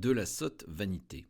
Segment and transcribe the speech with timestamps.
[0.00, 1.28] de la sotte vanité.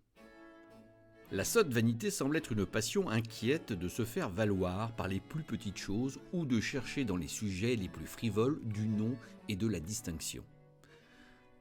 [1.33, 5.43] La sotte vanité semble être une passion inquiète de se faire valoir par les plus
[5.43, 9.16] petites choses ou de chercher dans les sujets les plus frivoles du nom
[9.48, 10.45] et de la distinction.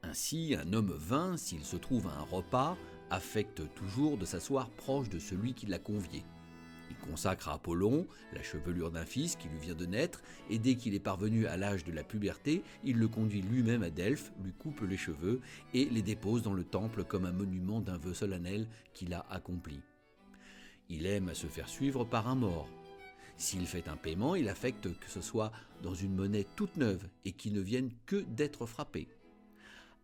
[0.04, 2.78] Ainsi, un homme vain, s'il se trouve à un repas,
[3.10, 6.24] affecte toujours de s'asseoir proche de celui qui l'a convié.
[6.90, 10.74] Il consacre à Apollon la chevelure d'un fils qui lui vient de naître, et dès
[10.74, 14.52] qu'il est parvenu à l'âge de la puberté, il le conduit lui-même à Delphes, lui
[14.52, 15.40] coupe les cheveux
[15.72, 19.80] et les dépose dans le temple comme un monument d'un vœu solennel qu'il a accompli.
[20.88, 22.68] Il aime à se faire suivre par un mort.
[23.36, 25.52] S'il fait un paiement, il affecte que ce soit
[25.82, 29.08] dans une monnaie toute neuve et qui ne vienne que d'être frappé.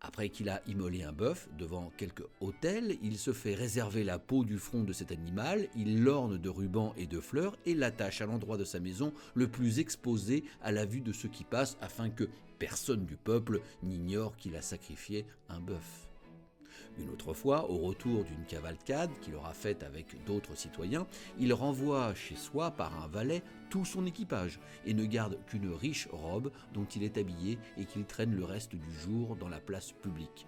[0.01, 4.43] Après qu'il a immolé un bœuf devant quelque hôtel, il se fait réserver la peau
[4.43, 8.25] du front de cet animal, il l'orne de rubans et de fleurs et l'attache à
[8.25, 12.09] l'endroit de sa maison le plus exposé à la vue de ceux qui passent afin
[12.09, 12.29] que
[12.59, 16.06] personne du peuple n'ignore qu'il a sacrifié un bœuf.
[16.99, 21.05] Une autre fois, au retour d'une cavalcade qu'il aura faite avec d'autres citoyens,
[21.39, 26.07] il renvoie chez soi par un valet tout son équipage et ne garde qu'une riche
[26.11, 29.91] robe dont il est habillé et qu'il traîne le reste du jour dans la place
[29.91, 30.47] publique.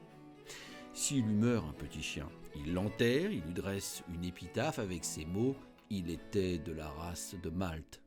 [0.94, 5.26] S'il lui meurt un petit chien, il l'enterre, il lui dresse une épitaphe avec ces
[5.26, 5.56] mots
[5.92, 8.02] Il était de la race de Malte.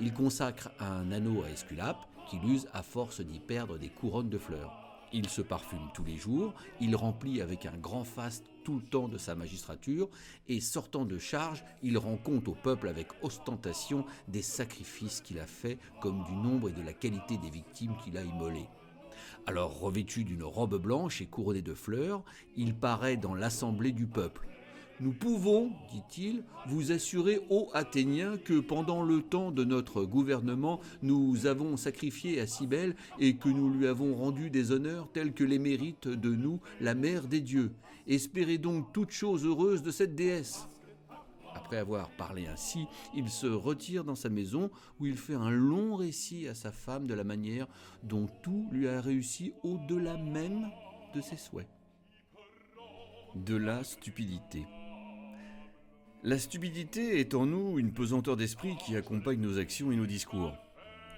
[0.00, 4.38] Il consacre un anneau à Esculape qu'il use à force d'y perdre des couronnes de
[4.38, 4.83] fleurs.
[5.16, 9.06] Il se parfume tous les jours, il remplit avec un grand faste tout le temps
[9.06, 10.08] de sa magistrature,
[10.48, 15.46] et sortant de charge, il rend compte au peuple avec ostentation des sacrifices qu'il a
[15.46, 18.66] faits, comme du nombre et de la qualité des victimes qu'il a immolées.
[19.46, 22.24] Alors revêtu d'une robe blanche et couronné de fleurs,
[22.56, 24.48] il paraît dans l'assemblée du peuple.
[25.00, 31.46] Nous pouvons, dit-il, vous assurer, ô Athéniens, que pendant le temps de notre gouvernement, nous
[31.46, 35.58] avons sacrifié à Cybèle et que nous lui avons rendu des honneurs tels que les
[35.58, 37.72] mérites de nous, la mère des dieux.
[38.06, 40.68] Espérez donc toute chose heureuse de cette déesse.
[41.54, 42.86] Après avoir parlé ainsi,
[43.16, 44.70] il se retire dans sa maison
[45.00, 47.66] où il fait un long récit à sa femme de la manière
[48.04, 50.68] dont tout lui a réussi au-delà même
[51.14, 51.68] de ses souhaits.
[53.34, 54.64] De la stupidité.
[56.26, 60.54] La stupidité est en nous une pesanteur d'esprit qui accompagne nos actions et nos discours.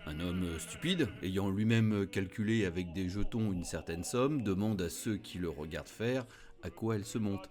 [0.05, 5.17] Un homme stupide, ayant lui-même calculé avec des jetons une certaine somme, demande à ceux
[5.17, 6.27] qui le regardent faire
[6.65, 7.49] à quoi elle se monte.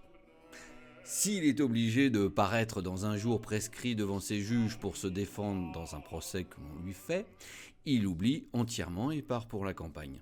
[1.02, 5.72] S'il est obligé de paraître dans un jour prescrit devant ses juges pour se défendre
[5.72, 7.24] dans un procès que l'on lui fait,
[7.86, 10.20] il oublie entièrement et part pour la campagne.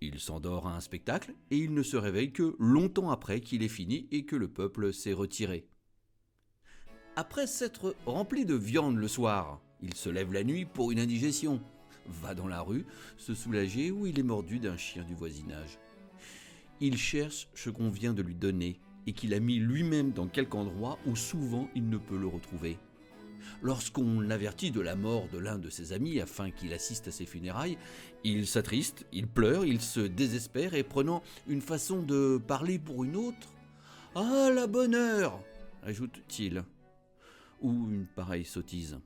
[0.00, 3.68] Il s'endort à un spectacle et il ne se réveille que longtemps après qu'il est
[3.68, 5.66] fini et que le peuple s'est retiré.
[7.16, 11.60] Après s'être rempli de viande le soir, il se lève la nuit pour une indigestion,
[12.06, 12.84] va dans la rue
[13.16, 15.78] se soulager où il est mordu d'un chien du voisinage.
[16.80, 20.56] Il cherche ce qu'on vient de lui donner et qu'il a mis lui-même dans quelque
[20.56, 22.78] endroit où souvent il ne peut le retrouver.
[23.62, 27.26] Lorsqu'on l'avertit de la mort de l'un de ses amis afin qu'il assiste à ses
[27.26, 27.78] funérailles,
[28.24, 33.14] il s'attriste, il pleure, il se désespère et prenant une façon de parler pour une
[33.14, 33.54] autre,
[34.16, 35.38] Ah la bonne heure
[35.84, 36.64] ajoute-t-il
[37.60, 38.98] ou une pareille sottise.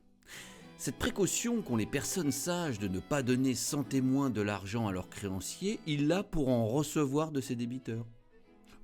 [0.76, 4.92] Cette précaution qu'ont les personnes sages de ne pas donner sans témoin de l'argent à
[4.92, 8.06] leurs créanciers, il l'a pour en recevoir de ses débiteurs.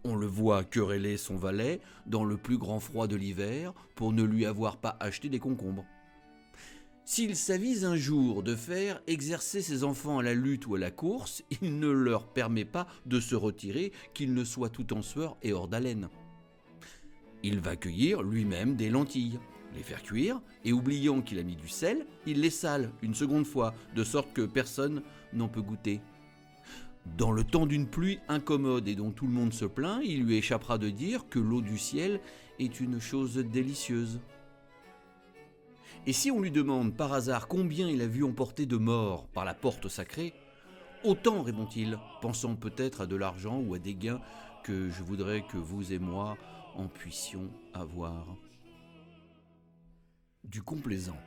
[0.03, 4.25] On le voit quereller son valet dans le plus grand froid de l'hiver pour ne
[4.25, 5.87] lui avoir pas acheté des concombres.
[7.07, 10.91] S'il s'avise un jour de faire exercer ses enfants à la lutte ou à la
[10.91, 15.37] course, il ne leur permet pas de se retirer, qu'ils ne soient tout en sueur
[15.43, 16.09] et hors d'haleine.
[17.43, 19.39] Il va cueillir lui-même des lentilles
[19.75, 23.47] les faire cuire, et oubliant qu'il a mis du sel, il les sale une seconde
[23.47, 25.03] fois, de sorte que personne
[25.33, 26.01] n'en peut goûter.
[27.19, 30.37] Dans le temps d'une pluie incommode et dont tout le monde se plaint, il lui
[30.37, 32.21] échappera de dire que l'eau du ciel
[32.59, 34.21] est une chose délicieuse.
[36.07, 39.45] Et si on lui demande par hasard combien il a vu emporter de morts par
[39.45, 40.35] la porte sacrée,
[41.05, 44.21] autant, répond-il, pensant peut-être à de l'argent ou à des gains
[44.65, 46.37] que je voudrais que vous et moi
[46.75, 48.27] en puissions avoir
[50.45, 51.19] du complaisant.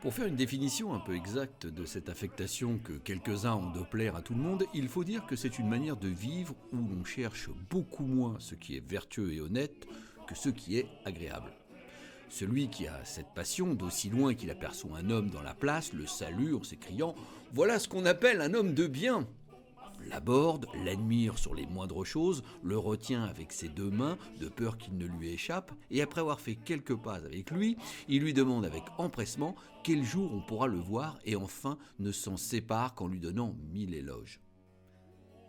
[0.00, 4.16] Pour faire une définition un peu exacte de cette affectation que quelques-uns ont de plaire
[4.16, 7.04] à tout le monde, il faut dire que c'est une manière de vivre où l'on
[7.04, 9.86] cherche beaucoup moins ce qui est vertueux et honnête
[10.26, 11.50] que ce qui est agréable.
[12.28, 16.06] Celui qui a cette passion, d'aussi loin qu'il aperçoit un homme dans la place, le
[16.06, 17.12] salue en s'écriant⁇
[17.52, 19.20] Voilà ce qu'on appelle un homme de bien!⁇
[20.08, 24.96] l'aborde, l'admire sur les moindres choses, le retient avec ses deux mains, de peur qu'il
[24.96, 27.76] ne lui échappe, et après avoir fait quelques pas avec lui,
[28.08, 32.36] il lui demande avec empressement quel jour on pourra le voir, et enfin ne s'en
[32.36, 34.40] sépare qu'en lui donnant mille éloges.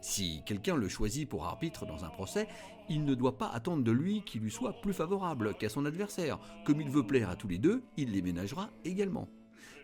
[0.01, 2.47] Si quelqu'un le choisit pour arbitre dans un procès,
[2.89, 6.37] il ne doit pas attendre de lui qu'il lui soit plus favorable qu'à son adversaire.
[6.63, 9.27] Comme il veut plaire à tous les deux, il les ménagera également.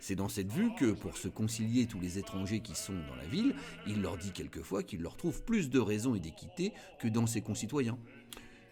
[0.02, 3.28] C'est dans cette vue que, pour se concilier tous les étrangers qui sont dans la
[3.28, 3.56] ville,
[3.86, 7.42] il leur dit quelquefois qu'il leur trouve plus de raison et d'équité que dans ses
[7.42, 8.00] concitoyens.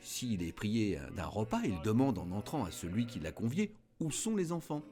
[0.02, 4.10] S'il est prié d'un repas, il demande en entrant à celui qui l'a convié où
[4.10, 4.84] sont les enfants?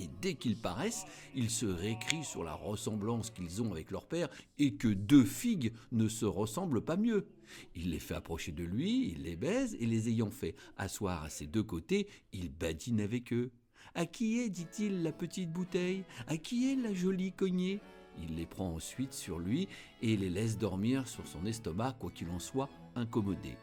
[0.00, 4.28] Et dès qu'ils paraissent, ils se récrient sur la ressemblance qu'ils ont avec leur père
[4.58, 7.28] et que deux figues ne se ressemblent pas mieux.
[7.76, 11.30] Il les fait approcher de lui, il les baise et les ayant fait asseoir à
[11.30, 13.52] ses deux côtés, il badine avec eux.
[13.94, 16.04] À qui est, dit-il, la petite bouteille?
[16.26, 17.80] À qui est la jolie cognée?
[18.20, 19.68] Il les prend ensuite sur lui
[20.02, 23.56] et les laisse dormir sur son estomac, quoi qu'il en soit incommodé.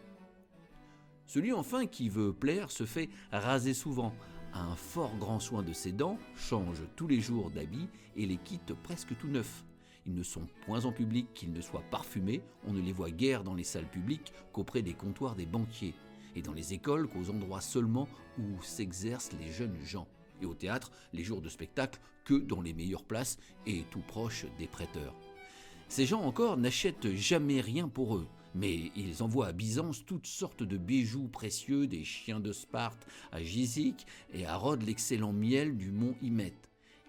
[1.28, 4.14] Celui enfin qui veut plaire se fait raser souvent,
[4.54, 8.38] a un fort grand soin de ses dents, change tous les jours d'habits et les
[8.38, 9.66] quitte presque tout neufs.
[10.06, 13.44] Ils ne sont point en public qu'ils ne soient parfumés, on ne les voit guère
[13.44, 15.96] dans les salles publiques qu'auprès des comptoirs des banquiers,
[16.36, 18.08] et dans les écoles qu'aux endroits seulement
[18.38, 20.08] où s'exercent les jeunes gens,
[20.46, 24.68] au théâtre les jours de spectacle que dans les meilleures places et tout proche des
[24.68, 25.16] prêteurs.
[25.88, 30.64] Ces gens encore n'achètent jamais rien pour eux, mais ils envoient à Byzance toutes sortes
[30.64, 35.92] de bijoux précieux, des chiens de Sparte à Gizik et à Rhodes l'excellent miel du
[35.92, 36.56] mont Hymet.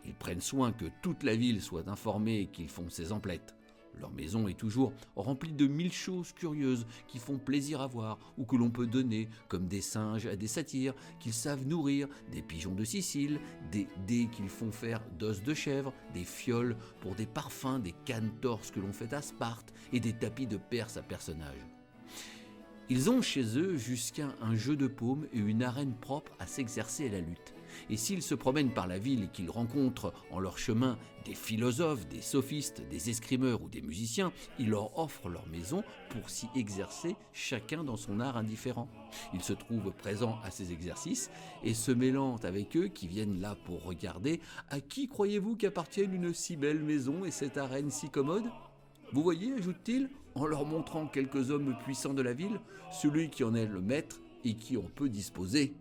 [0.05, 3.56] Ils prennent soin que toute la ville soit informée qu'ils font ces emplettes.
[3.99, 8.45] Leur maison est toujours remplie de mille choses curieuses qui font plaisir à voir ou
[8.45, 12.75] que l'on peut donner, comme des singes à des satyres qu'ils savent nourrir, des pigeons
[12.75, 13.41] de Sicile,
[13.73, 18.33] des dés qu'ils font faire d'os de chèvre, des fioles pour des parfums, des cannes
[18.41, 21.67] torses que l'on fait à Sparte et des tapis de Perse à personnages.
[22.89, 27.09] Ils ont chez eux jusqu'à un jeu de paume et une arène propre à s'exercer
[27.09, 27.56] à la lutte.
[27.91, 32.07] Et s'ils se promènent par la ville et qu'ils rencontrent en leur chemin des philosophes,
[32.07, 37.17] des sophistes, des escrimeurs ou des musiciens, ils leur offrent leur maison pour s'y exercer
[37.33, 38.89] chacun dans son art indifférent.
[39.35, 41.31] Ils se trouvent présents à ces exercices
[41.65, 44.41] et se mêlant avec eux qui viennent là pour regarder
[44.71, 48.45] à qui croyez-vous qu'appartienne une si belle maison et cette arène si commode?
[49.13, 53.55] Vous voyez, ajoute-t-il, en leur montrant quelques hommes puissants de la ville, celui qui en
[53.55, 55.75] est le maître et qui en peut disposer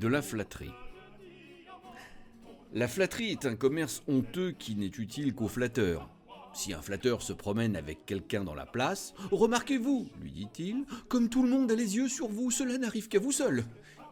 [0.00, 0.72] de la flatterie.
[2.72, 6.08] La flatterie est un commerce honteux qui n'est utile qu'aux flatteurs.
[6.54, 11.42] Si un flatteur se promène avec quelqu'un dans la place, remarquez-vous, lui dit-il, comme tout
[11.42, 13.62] le monde a les yeux sur vous, cela n'arrive qu'à vous seul.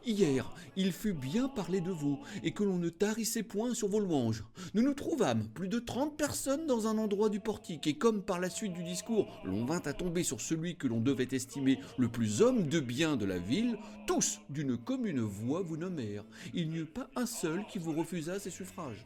[0.07, 4.01] Hier, il fut bien parlé de vous, et que l'on ne tarissait point sur vos
[4.01, 4.45] louanges.
[4.75, 8.41] Nous nous trouvâmes plus de trente personnes dans un endroit du portique, et comme par
[8.41, 12.09] la suite du discours, l'on vint à tomber sur celui que l'on devait estimer le
[12.09, 16.25] plus homme de bien de la ville, tous, d'une commune voix, vous nommèrent.
[16.55, 19.05] Il n'y eut pas un seul qui vous refusa ses suffrages.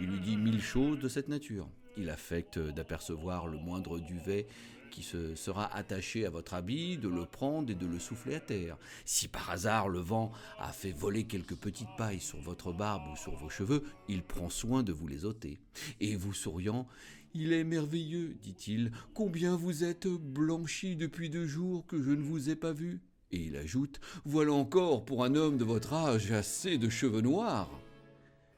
[0.00, 1.68] Il lui dit mille choses de cette nature.
[1.96, 4.46] Il affecte d'apercevoir le moindre duvet
[4.94, 8.40] qui se sera attaché à votre habit, de le prendre et de le souffler à
[8.40, 8.78] terre.
[9.04, 10.30] Si par hasard le vent
[10.60, 14.48] a fait voler quelques petites pailles sur votre barbe ou sur vos cheveux, il prend
[14.48, 15.58] soin de vous les ôter.
[16.00, 16.86] Et vous souriant,
[17.34, 22.48] il est merveilleux, dit-il, combien vous êtes blanchi depuis deux jours que je ne vous
[22.48, 23.00] ai pas vu.
[23.32, 27.83] Et il ajoute, voilà encore pour un homme de votre âge assez de cheveux noirs.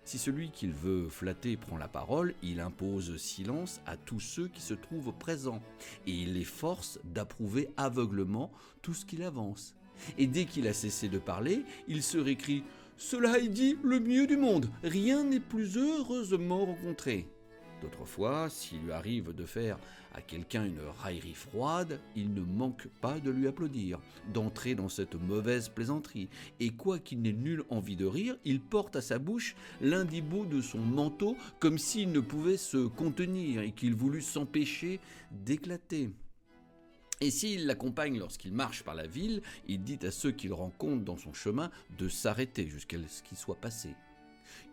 [0.06, 4.63] Si celui qu'il veut flatter prend la parole, il impose silence à tous ceux qui
[4.63, 5.60] se trouvent présents,
[6.06, 9.75] et il les force d'approuver aveuglement tout ce qu'il avance.
[10.17, 12.63] Et dès qu'il a cessé de parler, il se récrie
[12.96, 17.27] Cela est dit le mieux du monde, rien n'est plus heureusement rencontré.
[17.83, 19.79] D'autres fois, s'il lui arrive de faire
[20.15, 24.01] à quelqu'un une raillerie froide, il ne manque pas de lui applaudir,
[24.33, 29.03] d'entrer dans cette mauvaise plaisanterie, et quoiqu'il n'ait nulle envie de rire, il porte à
[29.03, 33.95] sa bouche l'un des de son manteau comme s'il ne pouvait se contenir et qu'il
[33.95, 36.11] voulût s'empêcher d'éclater.
[37.21, 41.17] Et s'il l'accompagne lorsqu'il marche par la ville, il dit à ceux qu'il rencontre dans
[41.17, 43.91] son chemin de s'arrêter jusqu'à ce qu'il soit passé.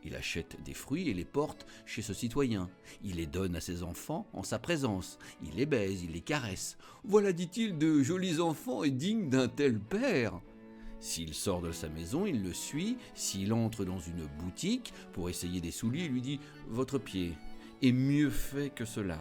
[0.04, 2.70] Il achète des fruits et les porte chez ce citoyen.
[3.04, 5.18] Il les donne à ses enfants en sa présence.
[5.44, 6.78] Il les baise, il les caresse.
[7.04, 10.42] Voilà, dit-il, de jolis enfants et dignes d'un tel père.
[11.00, 12.98] S'il sort de sa maison, il le suit.
[13.14, 17.34] S'il entre dans une boutique pour essayer des souliers, il lui dit Votre pied
[17.82, 19.20] est mieux fait que cela.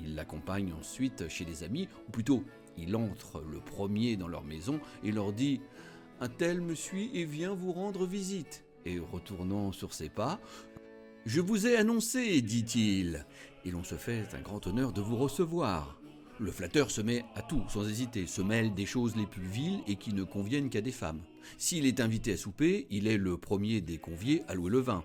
[0.00, 2.44] Il l'accompagne ensuite chez des amis, ou plutôt,
[2.76, 5.60] il entre le premier dans leur maison et leur dit
[6.20, 10.40] Un tel me suit et vient vous rendre visite et retournant sur ses pas,
[11.24, 13.24] Je vous ai annoncé, dit-il,
[13.64, 16.00] et l'on se fait un grand honneur de vous recevoir.
[16.40, 19.80] Le flatteur se met à tout, sans hésiter, se mêle des choses les plus viles
[19.86, 21.22] et qui ne conviennent qu'à des femmes.
[21.58, 25.04] S'il est invité à souper, il est le premier des conviés à louer le vin.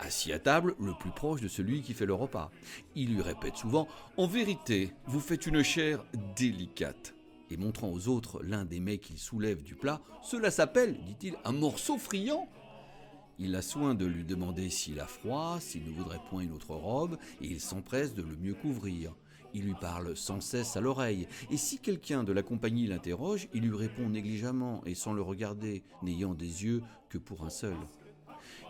[0.00, 2.50] assis à table, le plus proche de celui qui fait le repas.
[2.94, 3.88] Il lui répète souvent
[4.18, 6.04] En vérité, vous faites une chair
[6.36, 7.14] délicate.
[7.50, 11.52] Et montrant aux autres l'un des mets qu'il soulève du plat, Cela s'appelle, dit-il, un
[11.52, 12.48] morceau friand.
[13.38, 16.74] Il a soin de lui demander s'il a froid, s'il ne voudrait point une autre
[16.74, 19.14] robe, et il s'empresse de le mieux couvrir.
[19.54, 23.62] Il lui parle sans cesse à l'oreille, et si quelqu'un de la compagnie l'interroge, il
[23.62, 27.76] lui répond négligemment et sans le regarder, n'ayant des yeux que pour un seul.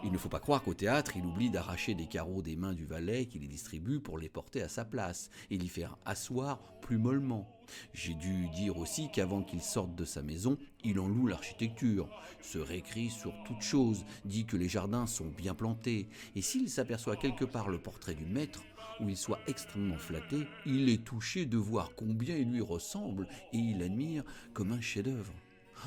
[0.04, 2.84] Il ne faut pas croire qu'au théâtre, il oublie d'arracher des carreaux des mains du
[2.84, 6.98] valet qui les distribue pour les porter à sa place et l'y faire asseoir plus
[6.98, 7.48] mollement.
[7.94, 12.10] J'ai dû dire aussi qu'avant qu'il sorte de sa maison, il en loue l'architecture,
[12.42, 17.16] se récrit sur toute chose, dit que les jardins sont bien plantés, et s'il s'aperçoit
[17.16, 18.62] quelque part le portrait du maître,
[19.00, 23.58] où il soit extrêmement flatté, il est touché de voir combien il lui ressemble, et
[23.58, 25.32] il admire comme un chef-d'œuvre.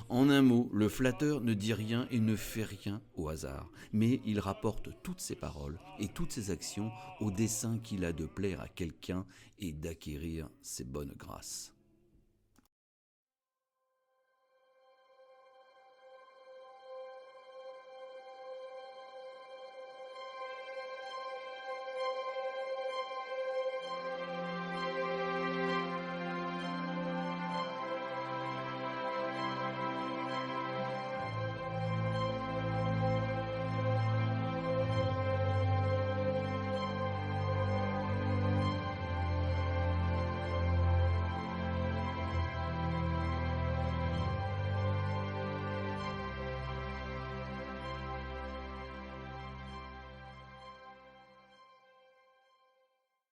[0.09, 4.21] En un mot, le flatteur ne dit rien et ne fait rien au hasard, mais
[4.25, 8.61] il rapporte toutes ses paroles et toutes ses actions au dessein qu'il a de plaire
[8.61, 9.25] à quelqu'un
[9.59, 11.76] et d'acquérir ses bonnes grâces.